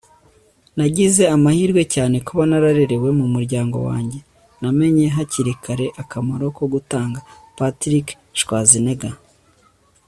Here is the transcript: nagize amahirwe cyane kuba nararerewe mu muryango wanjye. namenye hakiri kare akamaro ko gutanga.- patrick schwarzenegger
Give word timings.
nagize 0.77 1.23
amahirwe 1.35 1.81
cyane 1.93 2.15
kuba 2.27 2.43
nararerewe 2.49 3.09
mu 3.19 3.25
muryango 3.33 3.77
wanjye. 3.87 4.19
namenye 4.61 5.05
hakiri 5.15 5.53
kare 5.63 5.85
akamaro 6.01 6.45
ko 6.57 6.63
gutanga.- 6.73 7.19
patrick 7.57 8.07
schwarzenegger 8.39 9.15